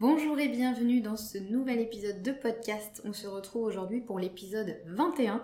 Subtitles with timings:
[0.00, 3.02] Bonjour et bienvenue dans ce nouvel épisode de podcast.
[3.04, 5.42] On se retrouve aujourd'hui pour l'épisode 21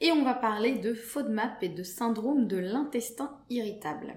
[0.00, 4.14] et on va parler de FODMAP et de syndrome de l'intestin irritable.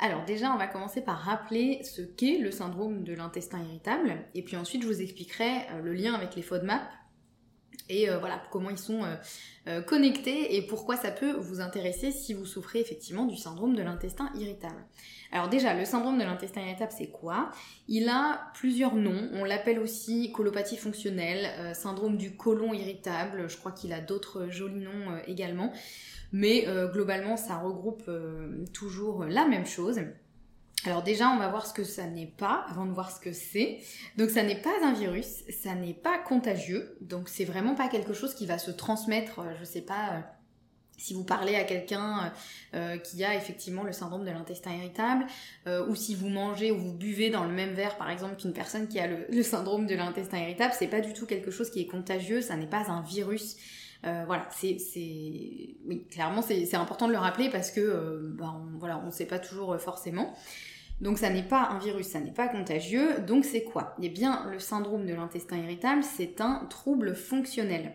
[0.00, 4.42] Alors déjà, on va commencer par rappeler ce qu'est le syndrome de l'intestin irritable et
[4.42, 6.82] puis ensuite je vous expliquerai euh, le lien avec les FODMAP
[7.90, 9.16] et euh, voilà comment ils sont euh,
[9.68, 13.82] euh, connectés et pourquoi ça peut vous intéresser si vous souffrez effectivement du syndrome de
[13.82, 14.82] l'intestin irritable.
[15.32, 17.50] Alors déjà, le syndrome de l'intestin irritable, c'est quoi?
[17.88, 19.28] Il a plusieurs noms.
[19.34, 23.48] On l'appelle aussi colopathie fonctionnelle, syndrome du côlon irritable.
[23.48, 25.72] Je crois qu'il a d'autres jolis noms également.
[26.32, 28.10] Mais globalement, ça regroupe
[28.72, 30.00] toujours la même chose.
[30.86, 33.32] Alors déjà, on va voir ce que ça n'est pas avant de voir ce que
[33.32, 33.80] c'est.
[34.16, 38.14] Donc ça n'est pas un virus, ça n'est pas contagieux, donc c'est vraiment pas quelque
[38.14, 40.20] chose qui va se transmettre, euh, je sais pas, euh,
[40.96, 42.32] si vous parlez à quelqu'un
[42.74, 45.26] euh, qui a effectivement le syndrome de l'intestin irritable,
[45.88, 48.86] ou si vous mangez ou vous buvez dans le même verre par exemple qu'une personne
[48.86, 51.86] qui a le, syndrome de l'intestin irritable, c'est pas du tout quelque chose qui est
[51.86, 53.56] contagieux, ça n'est pas un virus.
[54.02, 54.78] Voilà, c'est,
[55.86, 59.38] oui, clairement c'est, important de le rappeler parce que, ben, voilà, on ne sait pas
[59.38, 60.34] toujours forcément.
[61.00, 63.20] Donc ça n'est pas un virus, ça n'est pas contagieux.
[63.26, 63.94] Donc c'est quoi?
[64.02, 67.94] Eh bien, le syndrome de l'intestin irritable, c'est un trouble fonctionnel.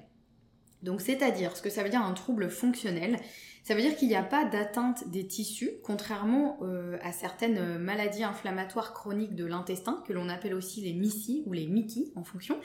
[0.85, 3.17] Donc c'est-à-dire, ce que ça veut dire un trouble fonctionnel,
[3.63, 8.23] ça veut dire qu'il n'y a pas d'atteinte des tissus, contrairement euh, à certaines maladies
[8.23, 12.59] inflammatoires chroniques de l'intestin, que l'on appelle aussi les MICI ou les MICI en fonction,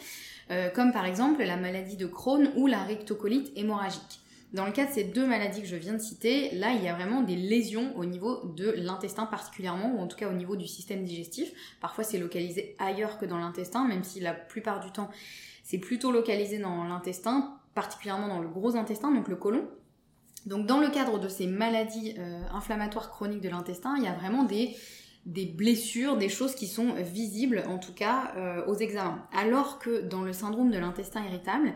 [0.50, 4.20] euh, comme par exemple la maladie de Crohn ou la rectocolite hémorragique.
[4.52, 6.88] Dans le cas de ces deux maladies que je viens de citer, là, il y
[6.88, 10.56] a vraiment des lésions au niveau de l'intestin particulièrement, ou en tout cas au niveau
[10.56, 11.52] du système digestif.
[11.80, 15.08] Parfois, c'est localisé ailleurs que dans l'intestin, même si la plupart du temps,
[15.62, 19.68] c'est plutôt localisé dans l'intestin, particulièrement dans le gros intestin, donc le côlon.
[20.46, 24.14] Donc dans le cadre de ces maladies euh, inflammatoires chroniques de l'intestin, il y a
[24.14, 24.74] vraiment des,
[25.26, 29.26] blessures, des choses qui sont visibles en tout cas euh, aux examens.
[29.36, 31.74] Alors que dans le syndrome de l'intestin irritable,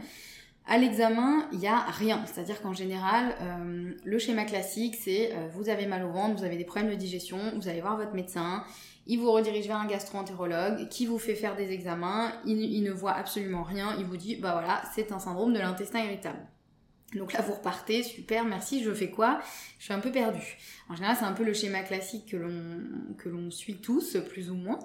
[0.66, 2.24] à l'examen, il n'y a rien.
[2.24, 6.56] C'est-à-dire qu'en général, euh, le schéma classique, c'est vous avez mal au ventre, vous avez
[6.56, 8.64] des problèmes de digestion, vous allez voir votre médecin,
[9.06, 13.12] il vous redirige vers un gastro-entérologue qui vous fait faire des examens, il, ne voit
[13.12, 16.38] absolument rien, il vous dit, bah voilà, c'est un syndrome de l'intestin irritable.
[17.14, 19.40] Donc là, vous repartez, super, merci, je fais quoi?
[19.78, 20.56] Je suis un peu perdue.
[20.88, 22.80] En général, c'est un peu le schéma classique que l'on,
[23.18, 24.78] que l'on suit tous, plus ou moins.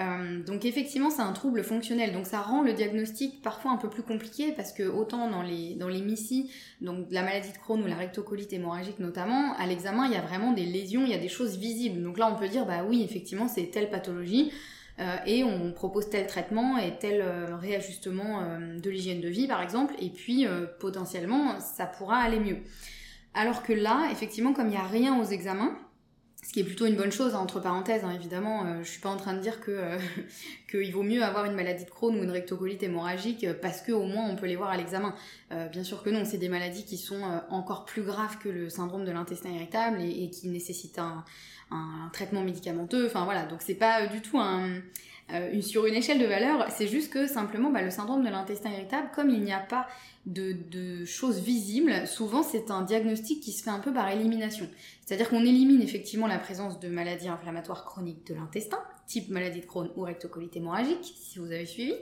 [0.00, 2.12] Euh, donc effectivement, c'est un trouble fonctionnel.
[2.12, 5.74] Donc ça rend le diagnostic parfois un peu plus compliqué parce que autant dans les,
[5.74, 6.50] dans les MICI,
[6.80, 10.22] donc la maladie de Crohn ou la rectocolite hémorragique notamment, à l'examen, il y a
[10.22, 12.02] vraiment des lésions, il y a des choses visibles.
[12.02, 14.52] Donc là, on peut dire, bah oui, effectivement, c'est telle pathologie.
[15.00, 19.46] Euh, et on propose tel traitement et tel euh, réajustement euh, de l'hygiène de vie
[19.46, 20.46] par exemple, et puis
[20.80, 22.58] potentiellement ça pourra aller mieux.
[23.34, 25.78] Alors que là, effectivement, comme il n'y a rien aux examens,
[26.42, 29.00] ce qui est plutôt une bonne chose, hein, entre parenthèses, hein, évidemment, euh, je suis
[29.00, 29.98] pas en train de dire que
[30.70, 34.04] qu'il vaut mieux avoir une maladie de Crohn ou une rectocolite hémorragique parce que au
[34.04, 35.14] moins on peut les voir à l'examen.
[35.70, 39.04] bien sûr que non, c'est des maladies qui sont encore plus graves que le syndrome
[39.04, 41.24] de l'intestin irritable et, et, qui nécessitent un,
[41.70, 43.06] un traitement médicamenteux.
[43.06, 46.88] Enfin voilà, donc c'est pas du tout euh, une, sur une échelle de valeur, c'est
[46.88, 49.86] juste que simplement bah, le syndrome de l'intestin irritable, comme il n'y a pas
[50.26, 54.68] de, de, choses visibles, souvent c'est un diagnostic qui se fait un peu par élimination.
[55.04, 59.66] C'est-à-dire qu'on élimine effectivement la présence de maladies inflammatoires chroniques de l'intestin, type maladie de
[59.66, 61.94] Crohn ou rectocolite hémorragique, si vous avez suivi.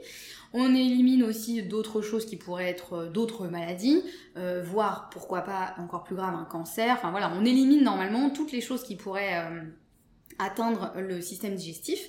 [0.52, 4.02] On élimine aussi d'autres choses qui pourraient être euh, d'autres maladies,
[4.36, 6.94] euh, voire pourquoi pas encore plus grave un cancer.
[6.98, 9.62] Enfin voilà, on élimine normalement toutes les choses qui pourraient euh,
[10.38, 12.00] atteindre le système digestif.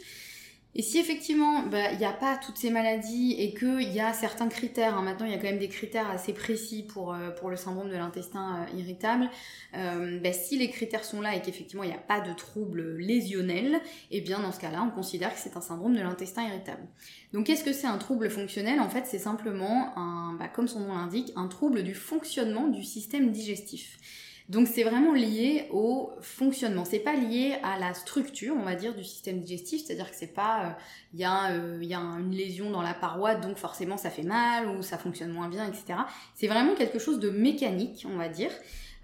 [0.79, 4.13] Et si effectivement bah, il n'y a pas toutes ces maladies et qu'il y a
[4.13, 7.31] certains critères, hein, maintenant il y a quand même des critères assez précis pour, euh,
[7.49, 9.27] le syndrome de l'intestin euh, irritable,
[9.75, 12.95] euh, bah, si les critères sont là et qu'effectivement il n'y a pas de troubles
[12.97, 13.81] lésionnels,
[14.11, 16.87] et eh bien dans ce cas-là on considère que c'est un syndrome de l'intestin irritable.
[17.33, 18.79] Donc qu'est-ce que c'est un trouble fonctionnel?
[18.79, 19.95] En fait c'est simplement,
[20.37, 23.97] bah, comme son nom l'indique, un trouble du fonctionnement du système digestif.
[24.49, 26.85] Donc c'est vraiment lié au fonctionnement.
[26.85, 29.85] C'est pas lié à la structure, on va dire, du système digestif.
[29.85, 30.77] C'est-à-dire que c'est pas,
[31.13, 34.69] il euh, euh, y, a une lésion dans la paroi, donc forcément ça fait mal
[34.69, 35.99] ou ça fonctionne moins bien, etc.
[36.33, 38.51] C'est vraiment quelque chose de mécanique, on va dire.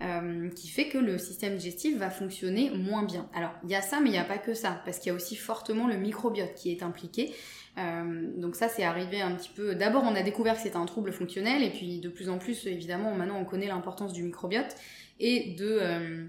[0.01, 3.29] Euh, qui fait que le système digestif va fonctionner moins bien.
[3.33, 5.11] Alors, il y a ça, mais il n'y a pas que ça, parce qu'il y
[5.11, 7.33] a aussi fortement le microbiote qui est impliqué.
[7.75, 9.75] Donc ça, c'est arrivé un petit peu...
[9.75, 12.67] D'abord, on a découvert que c'était un trouble fonctionnel, et puis de plus en plus,
[12.67, 14.75] évidemment, maintenant, on connaît l'importance du microbiote
[15.19, 16.25] et de euh,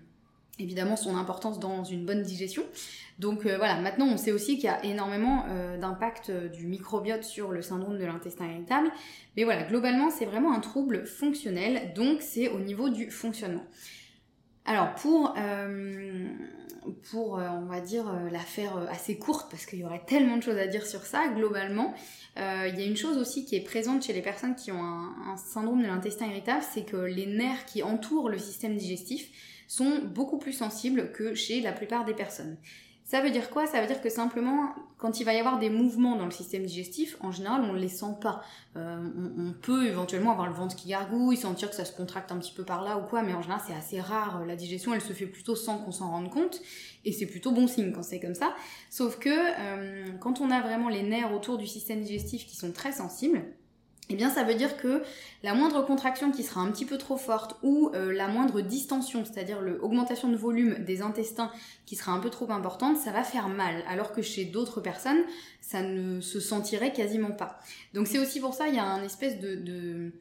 [0.59, 2.63] évidemment son importance dans une bonne digestion.
[3.19, 7.23] Donc euh, voilà, maintenant on sait aussi qu'il y a énormément euh, d'impact du microbiote
[7.23, 8.91] sur le syndrome de l'intestin irritable.
[9.37, 13.65] Mais voilà, globalement c'est vraiment un trouble fonctionnel, donc c'est au niveau du fonctionnement.
[14.65, 15.35] Alors pour,
[17.11, 20.57] pour on va dire la faire assez courte, parce qu'il y aurait tellement de choses
[20.57, 21.95] à dire sur ça, globalement,
[22.37, 25.37] il y a une chose aussi qui est présente chez les personnes qui ont un,
[25.37, 29.29] syndrome de l'intestin irritable, c'est que les nerfs qui entourent le système digestif
[29.69, 32.57] sont beaucoup plus sensibles que chez la plupart des personnes.
[33.05, 33.67] Ça veut dire quoi?
[33.67, 36.65] Ça veut dire que simplement, quand il va y avoir des mouvements dans le système
[36.65, 38.43] digestif, en général, on ne les sent pas.
[38.77, 38.99] Euh,
[39.39, 42.55] on, peut éventuellement avoir le ventre qui gargouille, sentir que ça se contracte un petit
[42.55, 44.47] peu par là ou quoi, mais en général, c'est assez rare.
[44.47, 46.63] La digestion, elle se fait plutôt sans qu'on s'en rende compte,
[47.05, 48.55] et c'est plutôt bon signe quand c'est comme ça.
[48.89, 52.73] Sauf que euh, quand on a vraiment les nerfs autour du système digestif qui sont
[52.73, 53.45] très sensibles,
[54.11, 55.03] eh bien ça veut dire que
[55.43, 59.25] la moindre contraction qui sera un petit peu trop forte ou euh, la moindre distension,
[59.25, 61.51] c'est-à-dire l'augmentation de volume des intestins
[61.87, 65.23] qui sera un peu trop importante, ça va faire mal, alors que chez d'autres personnes,
[65.61, 67.59] ça ne se sentirait quasiment pas.
[67.95, 70.13] Donc c'est aussi pour ça, il y a un espèce de de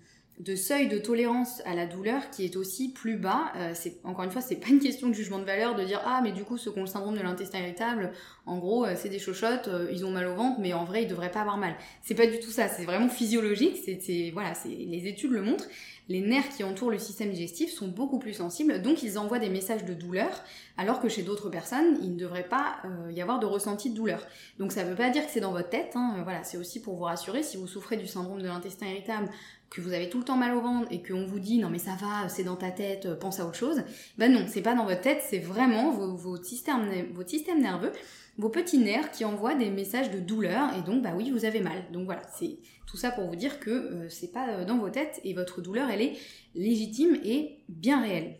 [0.56, 3.52] seuil de tolérance à la douleur qui est aussi plus bas.
[3.56, 6.02] Euh, c'est encore une fois, c'est pas une question de jugement de valeur de dire
[6.06, 8.12] ah mais du coup ceux qui ont le syndrome de l'intestin irritable,
[8.46, 11.04] en gros euh, c'est des chochottes, euh, ils ont mal au ventre, mais en vrai
[11.04, 11.76] ils devraient pas avoir mal.
[12.02, 13.78] C'est pas du tout ça, c'est vraiment physiologique.
[13.86, 15.68] C'est voilà, c'est les études le montrent.
[16.10, 19.48] Les nerfs qui entourent le système digestif sont beaucoup plus sensibles, donc ils envoient des
[19.48, 20.44] messages de douleur,
[20.76, 24.28] alors que chez d'autres personnes, il ne devrait pas y avoir de ressenti de douleur.
[24.60, 26.98] Donc ça veut pas dire que c'est dans votre tête, hein, voilà, c'est aussi pour
[26.98, 29.30] vous rassurer, si vous souffrez du syndrome de l'intestin irritable,
[29.74, 31.80] que vous avez tout le temps mal au ventre et qu'on vous dit non mais
[31.80, 33.82] ça va, c'est dans ta tête, euh, pense à autre chose,
[34.20, 37.92] ben non, c'est pas dans votre tête, c'est vraiment votre système nerveux,
[38.38, 41.60] vos petits nerfs qui envoient des messages de douleur et donc bah oui, vous avez
[41.60, 41.86] mal.
[41.92, 44.90] Donc voilà, c'est tout ça pour vous dire que euh, c'est pas euh, dans vos
[44.90, 46.14] têtes et votre douleur elle est
[46.54, 48.38] légitime et bien réelle.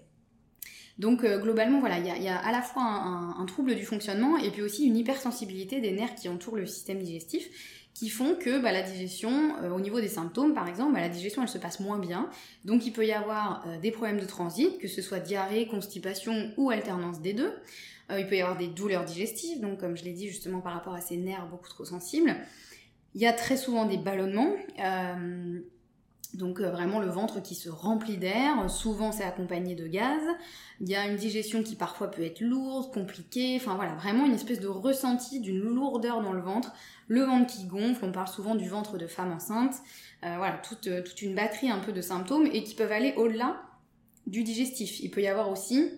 [1.00, 4.62] Donc globalement, voilà, il y, a, à la fois un, trouble du fonctionnement et puis
[4.62, 7.50] aussi une hypersensibilité des nerfs qui entourent le système digestif
[7.94, 11.10] qui font que bah, la digestion, euh, au niveau des symptômes par exemple, bah, la
[11.10, 12.30] digestion elle se passe moins bien.
[12.66, 16.52] Donc il peut y avoir euh, des problèmes de transit, que ce soit diarrhée, constipation
[16.58, 17.54] ou alternance des deux.
[18.12, 20.74] Euh, il peut y avoir des douleurs digestives, donc comme je l'ai dit justement par
[20.74, 22.36] rapport à ces nerfs beaucoup trop sensibles.
[23.16, 24.56] Il y a très souvent des ballonnements.
[26.34, 30.22] Donc vraiment le ventre qui se remplit d'air, souvent c'est accompagné de gaz.
[30.82, 34.34] Il y a une digestion qui parfois peut être lourde, compliquée, enfin voilà, vraiment une
[34.34, 36.74] espèce de ressenti d'une lourdeur dans le ventre
[37.08, 39.76] le ventre qui gonfle, on parle souvent du ventre de femme enceinte,
[40.24, 43.62] euh, voilà, euh, toute, une batterie un peu de symptômes et qui peuvent aller au-delà
[44.28, 45.00] du digestif.
[45.02, 45.92] Il peut y avoir aussi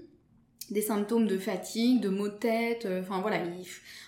[0.71, 3.43] des symptômes de fatigue, de maux de tête, euh, enfin voilà.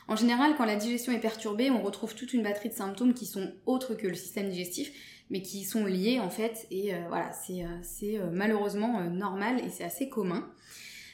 [0.07, 3.27] en général, quand la digestion est perturbée, on retrouve toute une batterie de symptômes qui
[3.27, 4.91] sont autres que le système digestif,
[5.29, 10.49] mais qui sont liés en fait, et voilà, c'est malheureusement normal et c'est assez commun.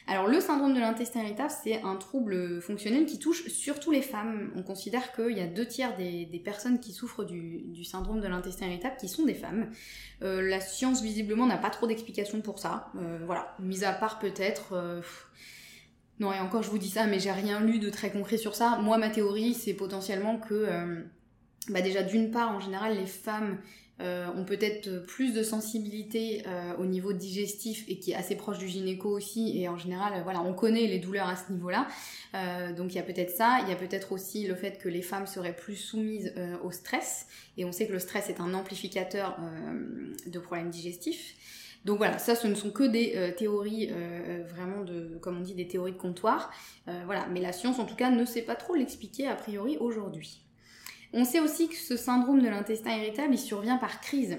[0.06, 4.52] Alors le syndrome de l'intestin irritable, c'est un trouble fonctionnel qui touche surtout les femmes.
[4.54, 8.66] On considère qu'il y a deux tiers des, personnes qui souffrent du, syndrome de l'intestin
[8.66, 9.70] irritable qui sont des femmes.
[10.22, 12.90] Euh, la science visiblement n'a pas trop d'explications pour ça.
[12.96, 14.74] Euh, voilà, mis à part peut-être...
[14.74, 15.00] Euh,
[16.20, 18.54] non, et encore je vous dis ça, mais j'ai rien lu de très concret sur
[18.54, 18.78] ça.
[18.82, 21.02] Moi, ma théorie, c'est potentiellement que...
[21.70, 23.56] Bah déjà d'une part en général les femmes
[24.00, 28.58] euh, ont peut-être plus de sensibilité euh, au niveau digestif et qui est assez proche
[28.58, 29.60] du gynéco aussi.
[29.60, 31.86] Et en général voilà on connaît les douleurs à ce niveau-là.
[32.34, 33.60] Euh, donc il y a peut-être ça.
[33.62, 36.34] Il y a peut-être aussi le fait que les femmes seraient plus soumises
[36.64, 37.26] au stress.
[37.56, 39.38] Et on sait que le stress est un amplificateur
[40.26, 41.36] de problèmes digestifs.
[41.84, 43.90] Donc voilà, ça ce ne sont que des théories
[44.48, 46.50] vraiment de, comme on dit, des théories de comptoir.
[47.04, 50.43] voilà, mais la science en tout cas ne sait pas trop l'expliquer a priori aujourd'hui.
[51.16, 54.36] On sait aussi que ce syndrome de l'intestin irritable, il survient par crise.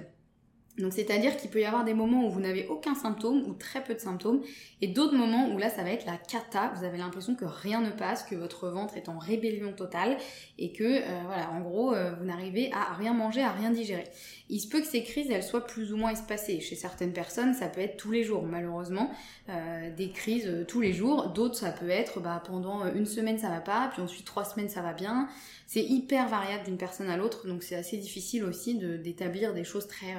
[0.77, 3.81] Donc c'est-à-dire qu'il peut y avoir des moments où vous n'avez aucun symptôme ou très
[3.81, 4.41] peu de symptômes
[4.81, 7.79] et d'autres moments où là ça va être la cata, vous avez l'impression que rien
[7.79, 10.17] ne passe, que votre ventre est en rébellion totale
[10.57, 14.03] et que euh, voilà, en gros, euh, vous n'arrivez à rien manger, à rien digérer.
[14.49, 16.59] Il se peut que ces crises elles soient plus ou moins espacées.
[16.59, 19.11] Chez certaines personnes, ça peut être tous les jours malheureusement,
[19.49, 23.47] euh, des crises tous les jours, d'autres ça peut être bah, pendant une semaine ça
[23.47, 25.29] va pas, puis ensuite trois semaines ça va bien.
[25.67, 29.87] C'est hyper variable d'une personne à l'autre, donc c'est assez difficile aussi d'établir des choses
[29.87, 30.13] très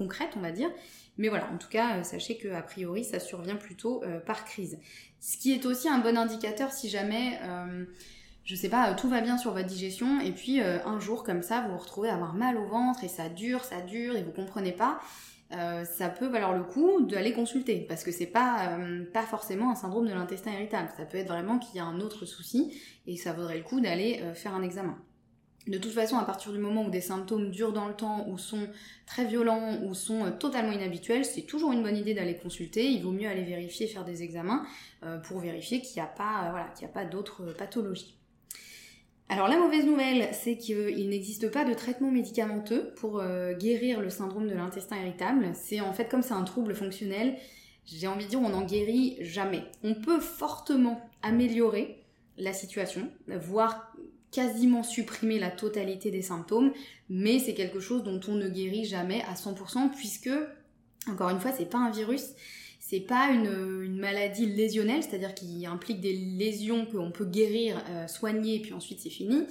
[0.00, 0.70] concrète, on va dire.
[1.18, 4.46] Mais voilà, en tout cas, euh, sachez que a priori, ça survient plutôt euh, par
[4.46, 4.78] crise.
[5.20, 7.84] Ce qui est aussi un bon indicateur si jamais, euh,
[8.44, 11.60] je sais pas, tout va bien sur votre digestion et puis un jour comme ça,
[11.60, 14.32] vous vous retrouvez à avoir mal au ventre et ça dure, ça dure et vous
[14.32, 14.98] comprenez pas.
[15.50, 18.78] ça peut valoir le coup d'aller consulter parce que c'est pas
[19.12, 20.88] pas forcément un syndrome de l'intestin irritable.
[20.96, 23.78] Ça peut être vraiment qu'il y a un autre souci et ça vaudrait le coup
[23.78, 24.96] d'aller faire un examen.
[25.70, 28.38] De toute façon, à partir du moment où des symptômes durent dans le temps, ou
[28.38, 28.66] sont
[29.06, 32.90] très violents, ou sont euh, totalement inhabituels, c'est toujours une bonne idée d'aller consulter.
[32.90, 34.66] Il vaut mieux aller vérifier, faire des examens
[35.04, 38.16] euh, pour vérifier qu'il n'y a pas, euh, voilà, qu'il d'autres pathologies.
[39.28, 43.22] Alors la mauvaise nouvelle, c'est qu'il n'existe pas de traitement médicamenteux pour
[43.60, 45.52] guérir le syndrome de l'intestin irritable.
[45.54, 47.36] C'est en fait comme c'est un trouble fonctionnel,
[47.84, 49.62] j'ai envie de dire on n'en guérit jamais.
[49.84, 52.02] On peut fortement améliorer
[52.38, 53.89] la situation, voire
[54.30, 56.72] quasiment supprimer la totalité des symptômes,
[57.08, 60.30] mais c'est quelque chose dont on ne guérit jamais à 100% puisque,
[61.08, 62.34] encore une fois, c'est pas un virus,
[62.78, 68.56] c'est pas une, maladie lésionnelle, c'est-à-dire qui implique des lésions qu'on peut guérir, euh, soigner,
[68.56, 69.44] et puis ensuite c'est fini.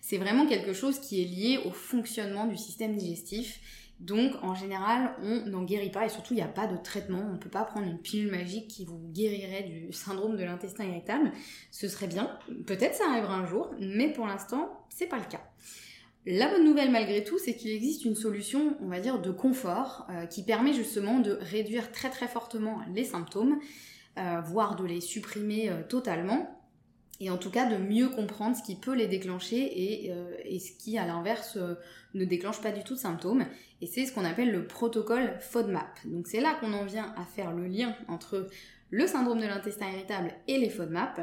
[0.00, 3.60] C'est vraiment quelque chose qui est lié au fonctionnement du système digestif
[4.00, 7.22] donc en général, on n'en guérit pas et surtout il n'y a pas de traitement.
[7.28, 10.84] On ne peut pas prendre une pilule magique qui vous guérirait du syndrome de l'intestin
[10.84, 11.32] irritable.
[11.70, 15.40] Ce serait bien, peut-être ça arrivera un jour, mais pour l'instant, c'est pas le cas.
[16.26, 20.06] La bonne nouvelle malgré tout, c'est qu'il existe une solution, on va dire, de confort
[20.10, 23.58] euh, qui permet justement de réduire très très fortement les symptômes,
[24.18, 26.63] euh, voire de les supprimer euh, totalement
[27.20, 30.72] et en tout cas de mieux comprendre ce qui peut les déclencher et, euh, ce
[30.72, 31.74] qui à l'inverse euh,
[32.14, 33.44] ne déclenche pas du tout de symptômes.
[33.80, 36.06] Et c'est ce qu'on appelle le protocole FODMAP.
[36.06, 38.48] Donc c'est là qu'on en vient à faire le lien entre
[38.90, 41.20] le syndrome de l'intestin irritable et les FODMAP.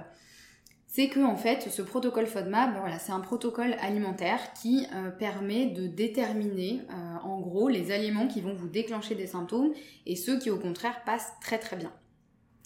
[0.88, 5.68] C'est que en fait ce protocole FODMAP, voilà, c'est un protocole alimentaire qui euh, permet
[5.68, 6.82] de déterminer
[7.24, 9.74] en gros les aliments qui vont vous déclencher des symptômes
[10.06, 11.92] et ceux qui au contraire passent très très bien.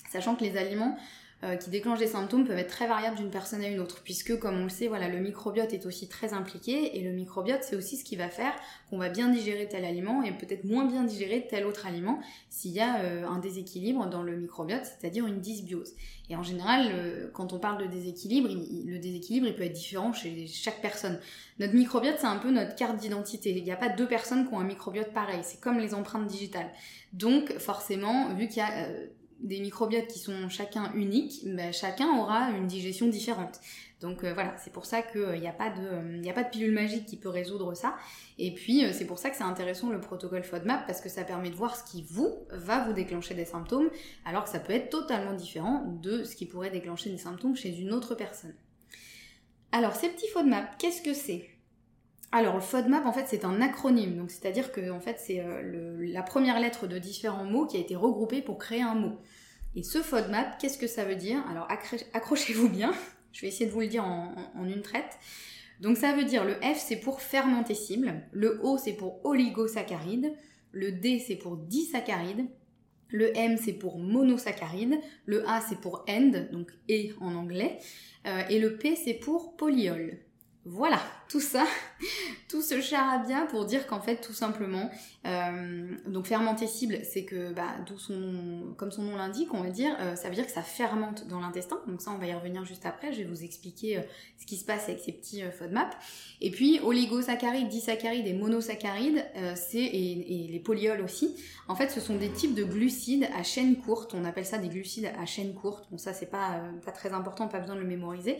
[0.09, 0.95] Sachant que les aliments
[1.43, 4.39] euh, qui déclenchent des symptômes peuvent être très variables d'une personne à une autre, puisque
[4.39, 7.75] comme on le sait, voilà, le microbiote est aussi très impliqué, et le microbiote c'est
[7.75, 8.53] aussi ce qui va faire
[8.89, 12.71] qu'on va bien digérer tel aliment et peut-être moins bien digérer tel autre aliment s'il
[12.71, 15.93] y a euh, un déséquilibre dans le microbiote, c'est-à-dire une dysbiose.
[16.29, 20.47] Et en général, quand on parle de déséquilibre, le déséquilibre il peut être différent chez
[20.47, 21.19] chaque personne.
[21.59, 23.51] Notre microbiote c'est un peu notre carte d'identité.
[23.51, 26.25] Il n'y a pas deux personnes qui ont un microbiote pareil, c'est comme les empreintes
[26.25, 26.71] digitales.
[27.13, 29.07] Donc forcément, vu qu'il y a euh,
[29.39, 33.59] des microbiotes qui sont chacun uniques, ben, chacun aura une digestion différente.
[34.01, 36.49] Donc euh, voilà, c'est pour ça qu'il n'y euh, a, pas de, a pas de
[36.49, 37.95] pilule magique qui peut résoudre ça.
[38.37, 41.23] Et puis euh, c'est pour ça que c'est intéressant le protocole FODMAP parce que ça
[41.23, 43.89] permet de voir ce qui vous va vous déclencher des symptômes,
[44.25, 47.77] alors que ça peut être totalement différent de ce qui pourrait déclencher des symptômes chez
[47.79, 48.53] une autre personne.
[49.71, 51.54] Alors ces petits FODMAP, qu'est-ce que c'est?
[52.35, 54.17] Alors, le FODMAP, en fait, c'est un acronyme.
[54.17, 57.79] Donc, c'est-à-dire que, en fait, c'est euh, la première lettre de différents mots qui a
[57.79, 59.17] été regroupée pour créer un mot.
[59.73, 61.41] Et ce FODMAP, qu'est-ce que ça veut dire?
[61.49, 61.65] Alors,
[62.11, 62.93] accrochez-vous bien.
[63.31, 65.17] Je vais essayer de vous le dire en, une traite.
[65.79, 68.21] Donc, ça veut dire le F, c'est pour fermentescible.
[68.33, 70.33] Le O, c'est pour oligosaccharide.
[70.73, 72.47] Le D, c'est pour disaccharide.
[73.07, 74.99] Le M, c'est pour monosaccharide.
[75.25, 77.77] Le A, c'est pour end, donc E en anglais.
[78.27, 80.17] Euh, et le P, c'est pour polyol.
[80.67, 81.63] Voilà, tout ça,
[82.49, 84.89] tout ce charabia pour dire qu'en fait, tout simplement,
[85.27, 89.95] euh, donc fermentescible, c'est que, bah, d'où son, comme son nom l'indique, on va dire,
[89.99, 91.79] euh, ça veut dire que ça fermente dans l'intestin.
[91.85, 93.13] Donc ça, on va y revenir juste après.
[93.13, 94.01] Je vais vous expliquer euh,
[94.39, 95.95] ce qui se passe avec ces petits FODMAP.
[96.41, 99.23] Et puis, oligosaccharides, disaccharides et monosaccharides,
[99.55, 101.35] c'est et, et, les polyols aussi.
[101.67, 104.15] En fait, ce sont des types de glucides à chaîne courte.
[104.15, 105.85] On appelle ça des glucides à chaîne courte.
[105.91, 108.37] Bon, ça, c'est pas pas très important, pas besoin de le mémoriser.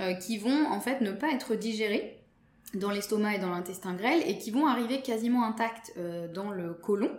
[0.00, 2.18] Euh, qui vont en fait ne pas être digérés
[2.74, 6.74] dans l'estomac et dans l'intestin grêle et qui vont arriver quasiment intacts euh, dans le
[6.74, 7.12] côlon.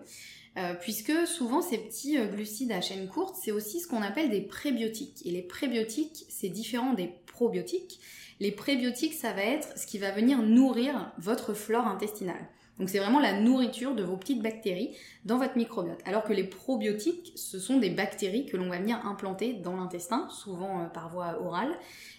[0.58, 4.42] Euh, puisque souvent ces petits glucides à chaîne courte, c'est aussi ce qu'on appelle des
[4.42, 5.26] prébiotiques.
[5.26, 8.02] Et les prébiotiques, c'est différent des probiotiques.
[8.42, 12.50] Les prébiotiques, ça va être ce qui va venir nourrir votre flore intestinale.
[12.80, 16.00] Donc c'est vraiment la nourriture de vos petites bactéries dans votre microbiote.
[16.06, 20.28] Alors que les probiotiques, ce sont des bactéries que l'on va venir implanter dans l'intestin,
[20.30, 21.74] souvent euh, par voie orale,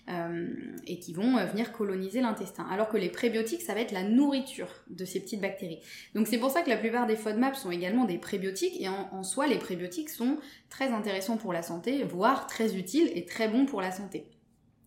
[0.09, 0.49] euh,
[0.87, 2.67] et qui vont euh, venir coloniser l'intestin.
[2.71, 5.81] Alors que les prébiotiques, ça va être la nourriture de ces petites bactéries.
[6.15, 9.23] Donc c'est pour ça que la plupart des FODMAP sont également des prébiotiques, et en,
[9.23, 10.39] soi, les prébiotiques sont
[10.71, 14.27] très intéressants pour la santé, voire très utiles et très bons pour la santé.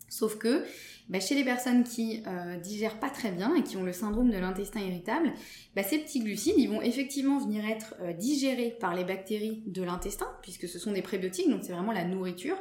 [0.09, 0.63] Sauf que
[1.09, 4.29] bah, chez les personnes qui euh, digèrent pas très bien et qui ont le syndrome
[4.29, 5.31] de l'intestin irritable,
[5.75, 10.27] bah, ces petits glucides, ils vont effectivement venir être digérés par les bactéries de l'intestin,
[10.41, 12.57] puisque ce sont des prébiotiques, donc c'est vraiment la nourriture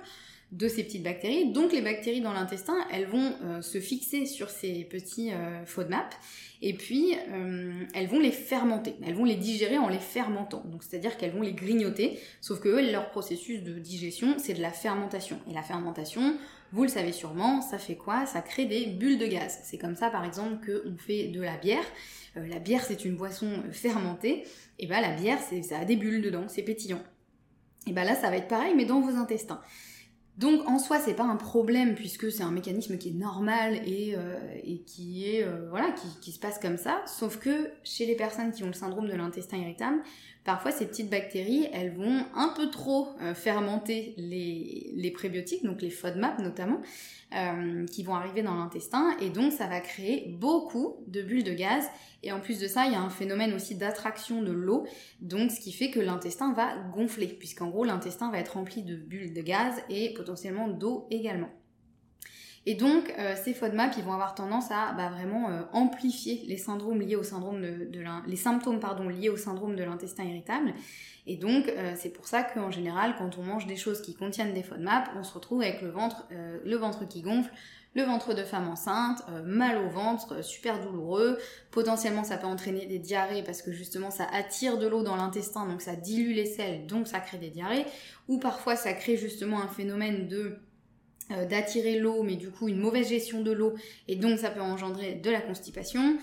[0.52, 1.52] de ces petites bactéries.
[1.52, 6.14] Donc les bactéries dans l'intestin, elles vont euh, se fixer sur ces petits euh, FODMAP
[6.62, 8.95] et puis euh, elles vont les fermenter.
[9.07, 10.62] Elles vont les digérer en les fermentant.
[10.67, 14.73] Donc c'est-à-dire qu'elles vont les grignoter, sauf que leur processus de digestion, c'est de la
[14.73, 15.38] fermentation.
[15.50, 16.37] Et la fermentation,
[16.72, 18.26] vous le savez sûrement, ça fait quoi?
[18.26, 19.58] Ça crée des bulles de gaz.
[19.64, 21.84] C'est comme ça par exemple qu'on fait de la bière.
[22.37, 24.44] la bière c'est une boisson fermentée,
[24.78, 27.02] et ben la bière ça a des bulles dedans, c'est pétillant.
[27.87, 29.60] Et ben là ça va être pareil mais dans vos intestins.
[30.38, 34.14] Donc en soi, c'est pas un problème puisque c'est un mécanisme qui est normal et,
[34.16, 34.37] euh,
[34.87, 37.02] qui est euh, voilà qui, se passe comme ça.
[37.06, 39.98] Sauf que chez les personnes qui ont le syndrome de l'intestin irritable,
[40.49, 45.83] parfois ces petites bactéries, elles vont un peu trop euh, fermenter les, les, prébiotiques, donc
[45.83, 46.81] les FODMAP notamment,
[47.93, 49.14] qui vont arriver dans l'intestin.
[49.21, 51.85] Et donc ça va créer beaucoup de bulles de gaz.
[52.23, 54.87] Et en plus de ça, il y a un phénomène aussi d'attraction de l'eau,
[55.21, 58.97] donc ce qui fait que l'intestin va gonfler, puisqu'en gros l'intestin va être rempli de
[58.97, 61.50] bulles de gaz et potentiellement d'eau également.
[62.68, 66.58] Et donc, euh, ces FODMAP, ils vont avoir tendance à bah, vraiment euh, amplifier les
[66.58, 68.78] syndromes liés au syndrome de, symptômes
[69.10, 70.75] liés au syndrome de l'intestin irritable.
[71.26, 74.52] Et donc, euh, c'est pour ça qu'en général, quand on mange des choses qui contiennent
[74.52, 77.50] des FODMAP, on se retrouve avec le ventre, le ventre qui gonfle,
[77.94, 81.38] le ventre de femme enceinte, mal au ventre, super douloureux.
[81.70, 85.66] Potentiellement, ça peut entraîner des diarrhées parce que justement, ça attire de l'eau dans l'intestin,
[85.66, 87.87] donc ça dilue les sels, donc ça crée des diarrhées.
[88.28, 90.58] Ou parfois, ça crée justement un phénomène de
[91.30, 93.75] d'attirer l'eau, mais du coup une mauvaise gestion de l'eau,
[94.06, 96.18] et donc ça peut engendrer de la constipation.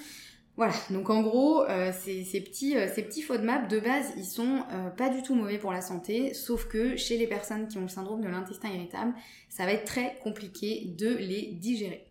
[0.57, 4.63] Voilà, donc en gros, euh, ces, petits, euh, ces petits FODMAP, de base, ils sont
[4.71, 7.81] euh, pas du tout mauvais pour la santé, sauf que chez les personnes qui ont
[7.81, 9.13] le syndrome de l'intestin irritable,
[9.50, 12.05] ça va être très compliqué de les digérer.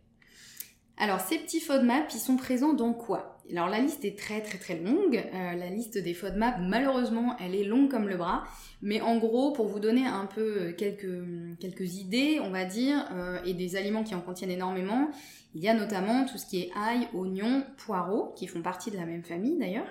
[0.99, 3.34] Alors ces petits FODMAP, ils sont présents dans quoi?
[3.51, 7.65] Alors la liste est très très très longue, la liste des FODMAP, malheureusement, elle est
[7.65, 8.45] longue comme le bras,
[8.81, 11.23] mais en gros, pour vous donner un peu quelques,
[11.61, 13.07] quelques idées, on va dire,
[13.45, 15.11] et des aliments qui en contiennent énormément,
[15.55, 18.97] il y a notamment tout ce qui est ail, oignon, poireaux, qui font partie de
[18.97, 19.87] la même famille d'ailleurs,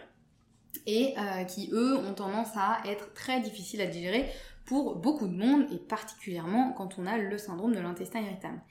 [0.85, 4.25] et euh, qui eux ont tendance à être très difficiles à digérer
[4.65, 8.61] pour beaucoup de monde, et particulièrement quand on a le syndrome de l'intestin irritable.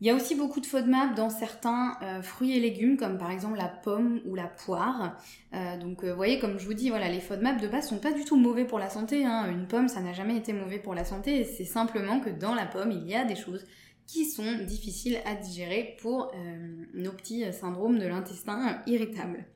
[0.00, 3.30] Il y a aussi beaucoup de FODMAP dans certains euh, fruits et légumes, comme par
[3.30, 5.16] exemple la pomme ou la poire.
[5.54, 8.12] Euh, donc vous voyez, comme je vous dis, voilà, les FODMAP de base sont pas
[8.12, 9.24] du tout mauvais pour la santé.
[9.24, 9.50] Hein.
[9.50, 11.44] Une pomme, ça n'a jamais été mauvais pour la santé.
[11.44, 13.64] C'est simplement que dans la pomme, il y a des choses
[14.06, 19.46] qui sont difficiles à digérer pour euh, nos petits syndromes de l'intestin irritable.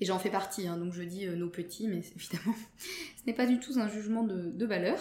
[0.00, 3.34] Et j'en fais partie, hein, donc je dis euh, nos petits, mais évidemment, ce n'est
[3.34, 4.98] pas du tout un jugement de, valeur.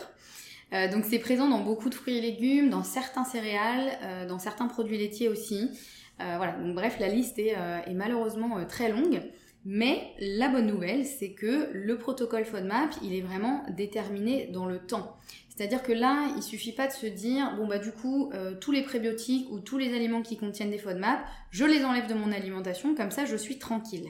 [0.73, 4.67] Euh, donc c'est présent dans beaucoup de fruits et légumes, dans certains céréales, dans certains
[4.67, 5.69] produits laitiers aussi.
[6.17, 7.55] voilà, donc bref, la liste est,
[7.93, 9.21] malheureusement très longue.
[9.65, 14.79] Mais la bonne nouvelle, c'est que le protocole FODMAP, il est vraiment déterminé dans le
[14.79, 15.17] temps.
[15.59, 18.71] C'est-à-dire que là, il suffit pas de se dire, bon bah du coup, euh, tous
[18.71, 21.19] les prébiotiques ou tous les aliments qui contiennent des FODMAP,
[21.51, 24.07] je les enlève de mon alimentation, comme ça je suis tranquille.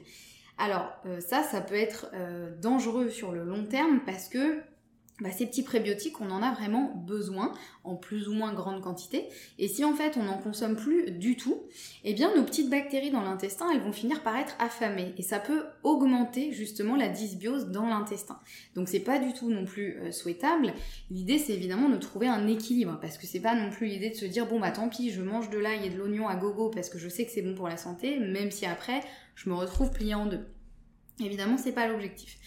[0.60, 4.60] Alors euh, ça, ça peut être euh, dangereux sur le long terme parce que
[5.21, 7.53] bah, ces petits prébiotiques, on en a vraiment besoin
[7.84, 9.25] en plus ou moins grande quantité.
[9.58, 11.63] Et si en fait on n'en consomme plus du tout,
[12.03, 15.13] eh bien nos petites bactéries dans l'intestin, elles vont finir par être affamées.
[15.17, 18.39] Et ça peut augmenter justement la dysbiose dans l'intestin.
[18.75, 20.73] Donc c'est pas du tout non plus euh, souhaitable.
[21.12, 22.97] L'idée c'est évidemment de trouver un équilibre.
[23.01, 25.21] Parce que c'est pas non plus l'idée de se dire bon bah tant pis, je
[25.21, 27.55] mange de l'ail et de l'oignon à gogo parce que je sais que c'est bon
[27.55, 29.01] pour la santé, même si après
[29.36, 30.45] je me retrouve pliée en deux.
[31.19, 32.38] Évidemment c'est pas l'objectif.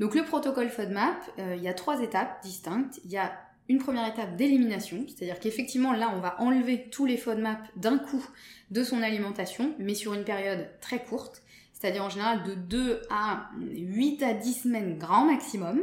[0.00, 2.98] Donc le protocole FODMAP, euh, il y a trois étapes distinctes.
[3.04, 3.32] Il y a
[3.68, 8.26] une première étape d'élimination, c'est-à-dire qu'effectivement là on va enlever tous les FODMAP d'un coup
[8.70, 11.42] de son alimentation, mais sur une période très courte,
[11.74, 15.80] c'est-à-dire en général de 2 à 8 à 10 semaines grand maximum.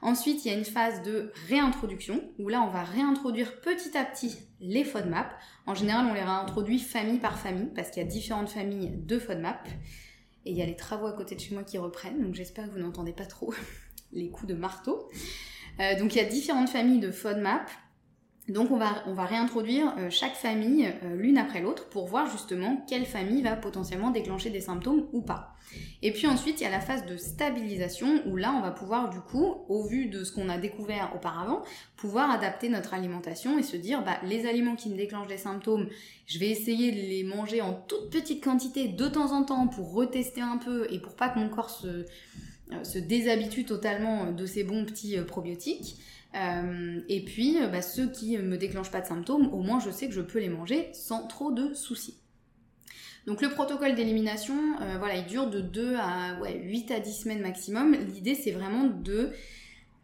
[0.00, 4.04] Ensuite, il y a une phase de réintroduction, où là on va réintroduire petit à
[4.04, 5.30] petit les FODMAP.
[5.66, 9.18] En général, on les réintroduit famille par famille, parce qu'il y a différentes familles de
[9.18, 9.68] FODMAP.
[10.44, 12.66] Et il y a les travaux à côté de chez moi qui reprennent, donc j'espère
[12.66, 13.54] que vous n'entendez pas trop
[14.12, 15.08] les coups de marteau.
[15.80, 17.70] Euh, donc il y a différentes familles de FODMAP.
[18.48, 23.06] Donc on va, réintroduire euh, chaque famille euh, l'une après l'autre pour voir justement quelle
[23.06, 25.54] famille va potentiellement déclencher des symptômes ou pas.
[26.02, 29.10] Et puis ensuite il y a la phase de stabilisation où là on va pouvoir
[29.10, 31.62] du coup, au vu de ce qu'on a découvert auparavant,
[31.96, 35.88] pouvoir adapter notre alimentation et se dire bah, les aliments qui me déclenchent des symptômes,
[36.26, 39.92] je vais essayer de les manger en toute petite quantité de temps en temps pour
[39.92, 44.46] retester un peu et pour pas que mon corps se, euh, se déshabitue totalement de
[44.46, 45.96] ces bons petits probiotiques.
[46.34, 49.90] Euh, et puis, euh, bah, ceux qui me déclenchent pas de symptômes, au moins je
[49.90, 52.18] sais que je peux les manger sans trop de soucis.
[53.26, 57.12] Donc le protocole d'élimination, euh, voilà, il dure de 2 à ouais, 8 à 10
[57.12, 57.94] semaines maximum.
[57.94, 59.30] L'idée c'est vraiment de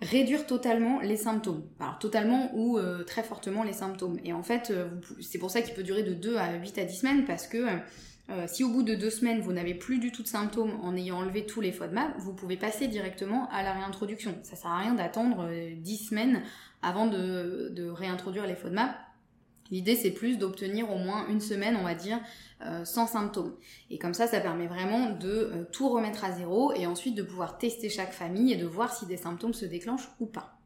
[0.01, 1.65] réduire totalement les symptômes.
[1.81, 4.21] Alors totalement ou très fortement les symptômes.
[4.25, 4.73] Et en fait,
[5.21, 7.67] c'est pour ça qu'il peut durer de 2 à 8 à 10 semaines parce que
[8.31, 10.95] euh, si au bout de deux semaines vous n'avez plus du tout de symptômes en
[10.95, 14.39] ayant enlevé tous les FODMAP, vous pouvez passer directement à la réintroduction.
[14.43, 16.43] Ça sert à rien d'attendre euh, dix semaines
[16.83, 18.95] avant de, réintroduire les FODMAP.
[19.71, 22.21] L'idée c'est plus d'obtenir au moins une semaine, on va dire,
[22.65, 23.55] euh, sans symptômes.
[23.91, 27.59] Et comme ça, ça permet vraiment de tout remettre à zéro et ensuite de pouvoir
[27.59, 30.58] tester chaque famille et de voir si des symptômes se déclenchent ou pas.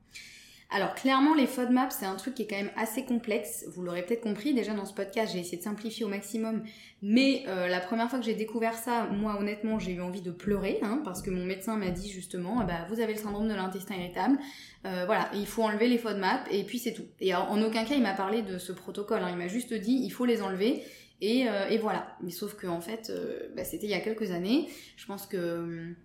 [0.74, 4.06] Alors clairement les FODMAP c'est un truc qui est quand même assez complexe, vous l'aurez
[4.06, 6.62] peut-être compris déjà dans ce podcast j'ai essayé de simplifier au maximum,
[7.02, 10.30] mais euh, la première fois que j'ai découvert ça, moi honnêtement j'ai eu envie de
[10.30, 13.48] pleurer, hein, parce que mon médecin m'a dit justement ah bah, vous avez le syndrome
[13.48, 14.38] de l'intestin irritable,
[14.86, 17.04] euh, voilà, il faut enlever les FODMAP et puis c'est tout.
[17.20, 19.28] Et en aucun cas il m'a parlé de ce protocole, hein.
[19.30, 20.82] il m'a juste dit il faut les enlever
[21.20, 22.16] et, euh, voilà.
[22.22, 23.12] Mais sauf que en fait
[23.54, 25.96] bah, c'était il y a quelques années, je pense que hum,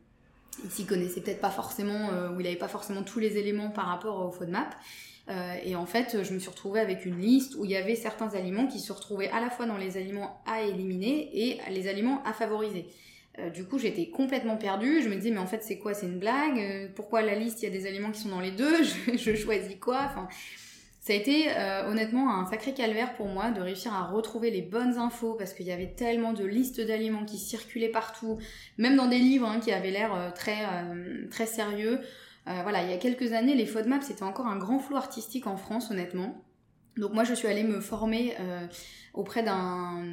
[0.64, 3.70] il s'y connaissait peut-être pas forcément, euh, ou il n'avait pas forcément tous les éléments
[3.70, 4.76] par rapport au FODMAP.
[5.30, 7.96] Euh, et en fait, je me suis retrouvée avec une liste où il y avait
[7.96, 11.88] certains aliments qui se retrouvaient à la fois dans les aliments à éliminer et les
[11.88, 12.88] aliments à favoriser.
[13.40, 15.02] Euh, du coup, j'étais complètement perdue.
[15.02, 15.94] Je me disais, mais en fait, c'est quoi?
[15.94, 16.92] C'est une blague?
[16.96, 18.84] Pourquoi la liste, il y a des aliments qui sont dans les deux?
[19.16, 20.10] Je, choisis quoi?
[21.08, 24.62] Ça a été euh, honnêtement un sacré calvaire pour moi de réussir à retrouver les
[24.62, 28.40] bonnes infos parce qu'il y avait tellement de listes d'aliments qui circulaient partout,
[28.78, 32.02] même dans des livres hein, qui avaient l'air euh, très, euh, très sérieux.
[32.46, 35.56] voilà, il y a quelques années, les FODMAP c'était encore un grand flou artistique en
[35.56, 36.44] France honnêtement.
[36.98, 38.36] Donc moi je suis allée me former
[39.18, 40.04] auprès d'un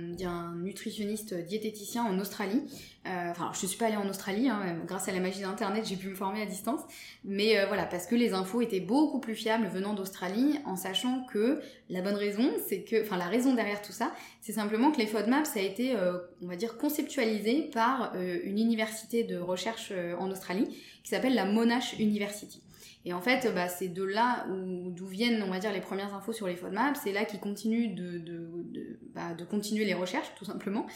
[0.56, 2.62] nutritionniste diététicien en Australie.
[3.06, 5.84] Euh, enfin, je ne suis pas allée en Australie, hein, grâce à la magie d'Internet,
[5.86, 6.80] j'ai pu me former à distance.
[7.22, 11.26] Mais euh, voilà, parce que les infos étaient beaucoup plus fiables venant d'Australie, en sachant
[11.30, 14.98] que la bonne raison, c'est que, enfin la raison derrière tout ça, c'est simplement que
[14.98, 19.92] les FODMAP, ça a été, euh, on va dire, conceptualisé par une université de recherche
[20.18, 20.66] en Australie
[21.02, 22.62] qui s'appelle la Monash University.
[23.06, 26.14] Et en fait, bah, c'est de là où d'où viennent, on va dire, les premières
[26.14, 26.96] infos sur les FODMAP.
[26.96, 30.86] C'est là qu'ils continuent de, de, de, bah, de continuer les recherches, tout simplement.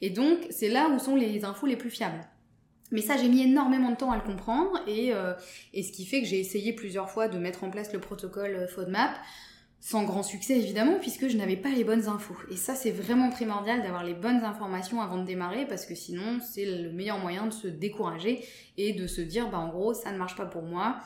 [0.00, 2.20] Et donc, c'est là où sont les infos les plus fiables.
[2.90, 5.34] Mais ça, j'ai mis énormément de temps à le comprendre, et, euh,
[5.74, 8.54] et ce qui fait que j'ai essayé plusieurs fois de mettre en place le protocole
[8.54, 9.14] euh, FODMAP,
[9.80, 12.36] sans grand succès évidemment, puisque je n'avais pas les bonnes infos.
[12.50, 16.40] Et ça, c'est vraiment primordial d'avoir les bonnes informations avant de démarrer, parce que sinon,
[16.40, 18.42] c'est le meilleur moyen de se décourager
[18.78, 20.96] et de se dire, bah en gros, ça ne marche pas pour moi,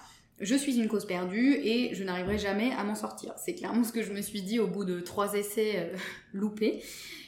[0.40, 3.32] je suis une cause perdue et je n'arriverai jamais à m'en sortir.
[3.36, 5.96] C'est clairement ce que je me suis dit au bout de trois essais euh,
[6.32, 6.82] loupés,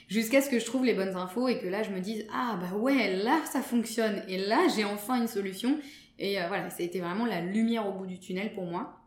[0.08, 2.58] jusqu'à ce que je trouve les bonnes infos et que là je me dise ah
[2.60, 5.78] bah ouais là ça fonctionne et là j'ai enfin une solution
[6.18, 9.03] et euh, voilà ça a été vraiment la lumière au bout du tunnel pour moi.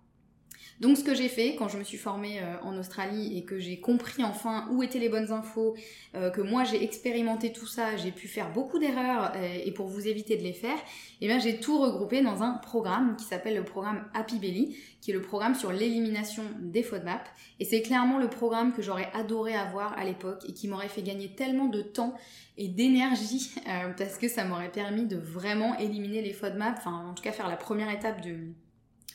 [0.80, 3.58] Donc ce que j'ai fait quand je me suis formée euh, en Australie et que
[3.58, 5.76] j'ai compris enfin où étaient les bonnes infos,
[6.14, 9.88] euh, que moi j'ai expérimenté tout ça, j'ai pu faire beaucoup d'erreurs euh, et pour
[9.88, 10.78] vous éviter de les faire,
[11.22, 15.10] eh bien j'ai tout regroupé dans un programme qui s'appelle le programme Happy Belly, qui
[15.10, 17.28] est le programme sur l'élimination des FODMAP.
[17.60, 21.02] Et c'est clairement le programme que j'aurais adoré avoir à l'époque et qui m'aurait fait
[21.02, 22.14] gagner tellement de temps
[22.60, 23.52] et d'énergie
[23.98, 27.48] parce que ça m'aurait permis de vraiment éliminer les FODMAP, enfin en tout cas faire
[27.48, 28.36] la première étape de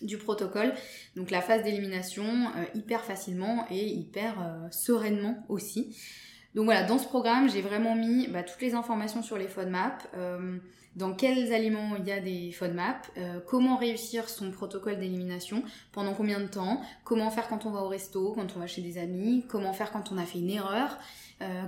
[0.00, 0.72] du protocole.
[1.16, 5.96] Donc la phase d'élimination euh, hyper facilement et hyper euh, sereinement aussi.
[6.54, 10.02] Donc voilà, dans ce programme, j'ai vraiment mis bah, toutes les informations sur les FODMAP,
[10.14, 10.58] euh,
[10.96, 13.06] dans quels aliments il y a des FODMAP,
[13.46, 17.88] comment réussir son protocole d'élimination, pendant combien de temps, comment faire quand on va au
[17.88, 20.98] resto, quand on va chez des amis, comment faire quand on a fait une erreur,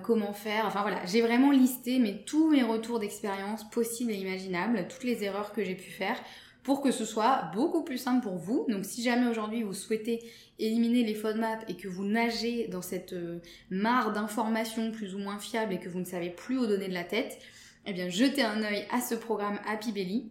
[0.02, 5.04] comment faire, enfin voilà, j'ai vraiment listé tous mes retours d'expérience possibles et imaginables, toutes
[5.04, 6.18] les erreurs que j'ai pu faire
[6.64, 8.66] pour que ce soit beaucoup plus simple pour vous.
[8.68, 10.24] Donc si jamais aujourd'hui vous souhaitez
[10.58, 13.38] éliminer les FODMAP et que vous nagez dans cette euh,
[13.70, 16.94] mare d'informations plus ou moins fiables et que vous ne savez plus où donner de
[16.94, 17.38] la tête,
[17.86, 20.30] eh bien jetez un œil à ce programme Happy Belly.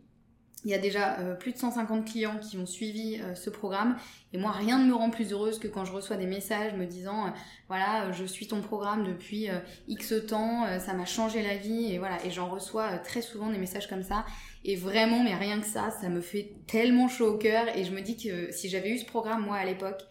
[0.66, 3.98] Il y a déjà euh, plus de 150 clients qui ont suivi euh, ce programme
[4.32, 6.86] et moi rien ne me rend plus heureuse que quand je reçois des messages me
[6.86, 7.34] disant
[7.68, 9.48] voilà je suis ton programme depuis
[9.88, 13.60] X temps, ça m'a changé la vie et voilà et j'en reçois très souvent des
[13.60, 14.26] messages comme ça
[14.66, 17.66] et vraiment, mais rien que ça, ça me fait tellement chaud au cœur.
[17.76, 20.02] Et je me dis que si j'avais eu ce programme, moi, à l'époque,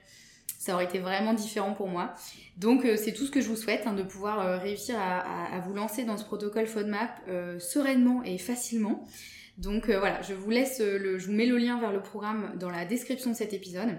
[0.59, 2.15] ça aurait été vraiment différent pour moi.
[2.59, 6.05] Donc c'est tout ce que je vous souhaite, hein, de pouvoir réussir à, vous lancer
[6.05, 7.21] dans ce protocole FODMAP
[7.59, 9.05] sereinement et facilement.
[9.59, 12.71] Donc voilà, je vous laisse, le, je vous mets le lien vers le programme dans
[12.71, 13.99] la description de cet épisode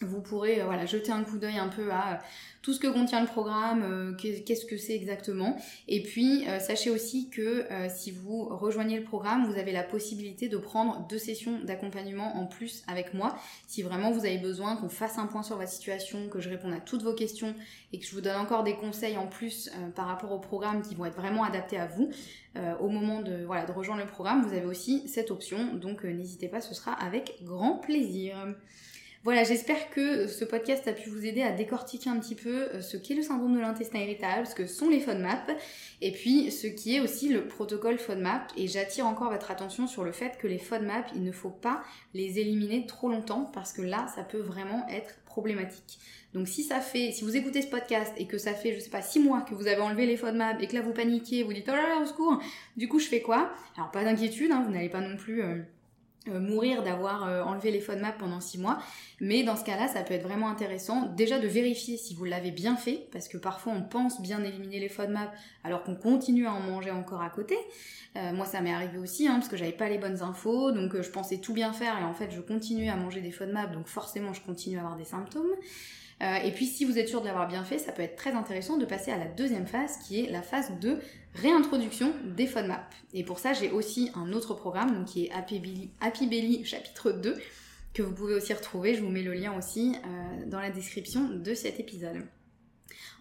[0.00, 2.20] vous pourrez voilà, jeter un coup d'œil un peu à
[2.62, 5.56] tout ce que contient le programme, euh, qu'est-ce que c'est exactement.
[5.88, 9.82] Et puis, euh, sachez aussi que euh, si vous rejoignez le programme, vous avez la
[9.82, 13.38] possibilité de prendre deux sessions d'accompagnement en plus avec moi.
[13.66, 16.74] Si vraiment vous avez besoin qu'on fasse un point sur votre situation, que je réponde
[16.74, 17.54] à toutes vos questions
[17.94, 20.94] et que je vous donne encore des conseils en plus par rapport au programme qui
[20.94, 22.10] vont être vraiment adaptés à vous,
[22.80, 25.74] au moment de, voilà, de rejoindre le programme, vous avez aussi cette option.
[25.74, 28.36] Donc, n'hésitez pas, ce sera avec grand plaisir.
[29.22, 32.80] Voilà, j'espère que ce podcast a pu vous aider à décortiquer un petit peu euh,
[32.80, 35.50] ce qu'est le syndrome de l'intestin irritable, ce que sont les FODMAP,
[36.00, 38.50] et puis ce qui est aussi le protocole FODMAP.
[38.56, 41.82] Et j'attire encore votre attention sur le fait que les FODMAP, il ne faut pas
[42.14, 45.98] les éliminer trop longtemps parce que là, ça peut vraiment être problématique.
[46.32, 48.88] Donc si ça fait, si vous écoutez ce podcast et que ça fait, je sais
[48.88, 51.52] pas, six mois que vous avez enlevé les FODMAP et que là vous paniquez, vous
[51.52, 52.40] dites oh là là au secours,
[52.78, 53.52] du coup je fais quoi?
[53.76, 55.58] Alors pas d'inquiétude, hein, vous n'allez pas non plus euh,
[56.28, 58.78] euh, mourir d'avoir euh, enlevé les FODMAP pendant 6 mois.
[59.20, 62.50] Mais dans ce cas-là, ça peut être vraiment intéressant déjà de vérifier si vous l'avez
[62.50, 65.30] bien fait, parce que parfois on pense bien éliminer les FODMAP
[65.64, 67.56] alors qu'on continue à en manger encore à côté.
[68.16, 71.00] Euh, moi ça m'est arrivé aussi, hein, parce que j'avais pas les bonnes infos, donc
[71.00, 73.86] je pensais tout bien faire et en fait je continue à manger des FODMAP, donc
[73.86, 75.54] forcément je continue à avoir des symptômes.
[76.22, 78.32] Euh, et puis si vous êtes sûr de l'avoir bien fait, ça peut être très
[78.32, 80.98] intéressant de passer à la deuxième phase qui est la phase de
[81.34, 82.94] réintroduction des FODMAP.
[83.14, 87.36] Et pour ça, j'ai aussi un autre programme qui est Happy Belly, chapitre 2
[87.94, 88.94] que vous pouvez aussi retrouver.
[88.94, 92.22] Je vous mets le lien aussi euh, dans la description de cet épisode.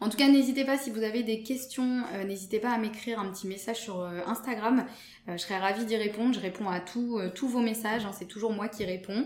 [0.02, 3.20] En tout cas, n'hésitez pas si vous avez des questions, euh, n'hésitez pas à m'écrire
[3.20, 4.86] un petit message sur Instagram.
[5.28, 6.34] je serais ravie d'y répondre.
[6.34, 8.06] Je réponds à tous vos messages.
[8.06, 8.12] Hein.
[8.18, 9.26] c'est toujours moi qui réponds.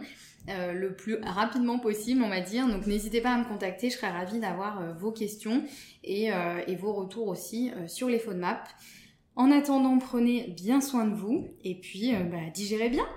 [0.49, 2.67] Euh, le plus rapidement possible, on va dire.
[2.67, 5.63] Donc n'hésitez pas à me contacter, je serais ravie d'avoir euh, vos questions
[6.03, 8.67] et, euh, vos retours aussi sur les FODMAP.
[9.35, 13.07] En attendant, prenez bien soin de vous et puis bah, digérez bien.